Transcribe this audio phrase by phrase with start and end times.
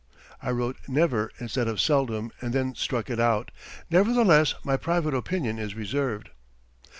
[0.41, 3.51] I wrote "never" instead of "seldom" and then struck it out.
[3.91, 6.29] Nevertheless my private opinion is reserved.